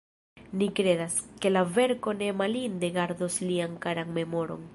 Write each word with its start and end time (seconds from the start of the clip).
Ni 0.61 0.69
kredas, 0.79 1.17
ke 1.43 1.51
la 1.53 1.63
verko 1.75 2.15
ne 2.23 2.31
malinde 2.41 2.93
gardos 2.97 3.39
lian 3.51 3.79
karan 3.87 4.15
memoron. 4.19 4.67